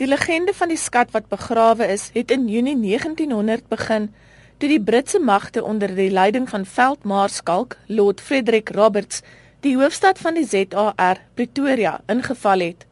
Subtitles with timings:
[0.00, 4.06] Die legende van die skat wat begrawe is, het in Junie 1900 begin
[4.56, 9.20] toe die Britse magte onder die leiding van veldmaarskalk Lord Frederick Roberts
[9.60, 12.86] die hoofstad van die ZAR, Pretoria, ingeval het.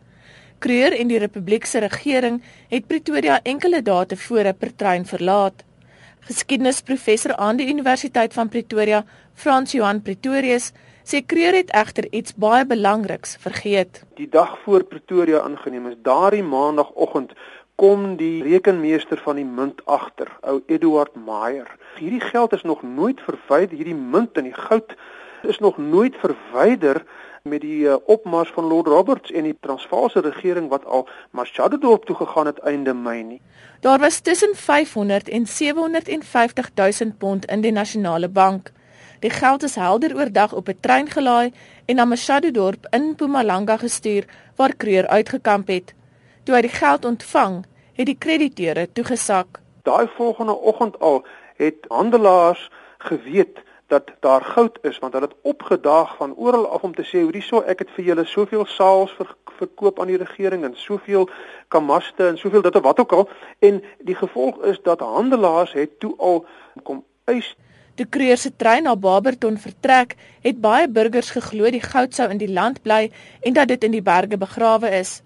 [0.61, 5.65] Kruger en die Republiek se regering het Pretoria enkele dae tevore per trein verlaat.
[6.29, 9.01] Geskiedenisprofessor aan die Universiteit van Pretoria,
[9.33, 10.75] Frans Johan Pretorius,
[11.09, 14.03] sê Kreur het egter iets baie belangriks vergeet.
[14.21, 17.33] Die dag voor Pretoria aangeneem is, daardie maandagooggend
[17.81, 21.71] kom die rekenmeester van die munt agter, ou Eduard Meyer.
[21.97, 24.97] Hierdie geld is nog nooit verwyder, hierdie munt en die goud
[25.49, 27.05] is nog nooit verwyder
[27.49, 32.05] met die uh, opmars van Lord Roberts en die Transvaalse regering wat al Machado dorp
[32.05, 33.41] toe gegaan het einde Mei nie.
[33.81, 38.73] Daar was tussen 500 en 750 000 pond in die nasionale bank.
[39.19, 41.53] Die geld is helder oordag op 'n trein gelaai
[41.87, 44.25] en na Machado dorp in Mpumalanga gestuur
[44.57, 45.95] waar Kreur uitgekamp het.
[46.45, 49.61] Toe hy die geld ontvang, het die krediteure toegesak.
[49.83, 56.17] Daai volgende oggend al het handelaars geweet dat daar goud is want hulle het opgedaag
[56.17, 59.37] van oral af om te sê hoe hierso ek het vir julle soveel saals ver,
[59.59, 61.29] verkoop aan die regering en soveel
[61.69, 66.01] kamaste en soveel dit of wat ook al en die gevolg is dat handelaars het
[66.01, 66.47] toe al
[66.83, 67.57] kom eis
[67.99, 70.13] Die Kreur se trein na Barberton vertrek,
[70.45, 73.09] het baie burgers geglo die goud sou in die land bly
[73.43, 75.17] en dat dit in die berge begrawe is.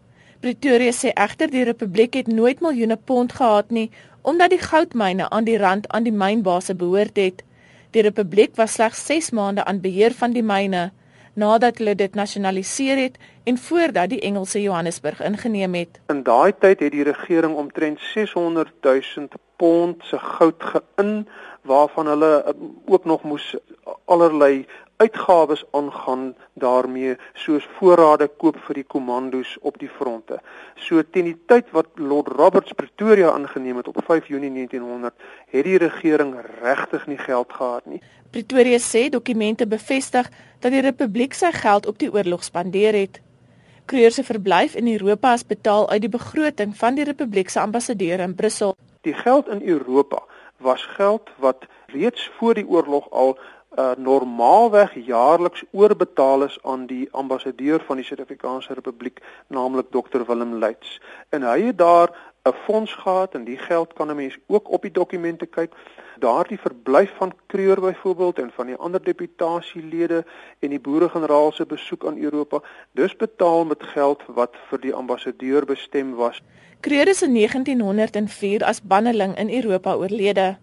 [0.40, 3.90] Pretoria sê egter die republiek het nooit miljoene pond gehad nie
[4.22, 7.44] omdat die goudmyne aan die rand aan die mynbase behoort het.
[7.92, 10.88] Die republiek was slegs 6 maande aan beheer van die myne
[11.34, 16.00] nadat hulle dit nasionaliseer het en voordat die Engelse Johannesburg ingeneem het.
[16.08, 19.28] In daai tyd het die regering omtrent 600 000
[19.62, 21.12] pond se goud geïn
[21.70, 22.54] waarvan hulle eh,
[22.90, 23.54] ook nog moes
[24.04, 24.66] allerlei
[25.02, 30.38] uitgawes aangaan daarmee soos voorrade koop vir die kommandos op die fronte.
[30.76, 35.14] So teen die tyd wat Lord Roberts Pretoria aangeneem het op 5 Junie 1900,
[35.54, 38.00] het die regering regtig nie geld gehad nie.
[38.30, 40.30] Pretoria sê dokumente bevestig
[40.62, 43.20] dat die republiek sy geld op die oorlog spandeer het.
[43.90, 48.22] Kreur se verblyf in Europa is betaal uit die begroting van die republiek se ambassadeur
[48.22, 48.76] in Brussel.
[49.02, 50.22] Die geld in Europa
[50.56, 53.38] was geld wat reeds voor die oorlog al
[53.78, 60.54] uh, normaalweg jaarliks oorbetaal is aan die ambassadeur van die Suid-Afrikaanse Republiek, naamlik Dr Willem
[60.54, 61.00] Leits.
[61.28, 64.82] En hy het daar 'n fonds gehad en die geld kan 'n mens ook op
[64.82, 65.74] die dokumente kyk.
[66.18, 70.24] Daardie verblyf van Kreur byvoorbeeld en van die ander deputasielede
[70.58, 72.60] en die boere-generaal se besoek aan Europa,
[72.92, 76.42] dis betaal met geld wat vir die ambassadeur bestem was.
[76.80, 80.56] Kreur is in 1904 as banneling in Europa oorlede.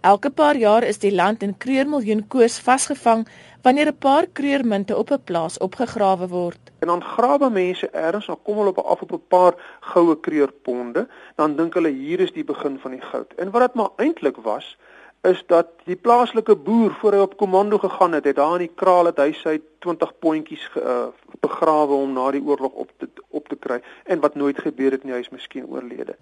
[0.00, 3.28] Elke paar jaar is die land in kreurmiljoen koers vasgevang
[3.64, 6.62] wanneer 'n paar kreurmunte op 'n plaas opgegrawe word.
[6.78, 11.08] En dan grawe mense ergens, dan kom hulle op af op 'n paar goue kreurponde,
[11.34, 13.34] dan dink hulle hier is die begin van die goud.
[13.34, 14.76] En wat dit maar eintlik was,
[15.22, 18.74] is dat die plaaslike boer voor hy op komando gegaan het, het daar in die
[18.74, 21.06] kraal het hy sy 20 pontjies uh,
[21.40, 25.04] begrawe om na die oorlog op te op te kry en wat nooit gebeur het
[25.04, 26.14] nie, hy is miskien oorlede.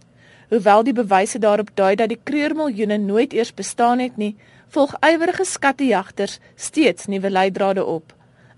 [0.49, 4.37] Hoewel die bewyse daarop dui dat die kreurmiljoene nooit eers bestaan het nie,
[4.73, 8.15] volg ywerige skattejagters steeds nuwe leidrade op.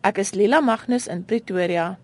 [0.07, 1.97] Ek is Lila Magnus in Pretoria.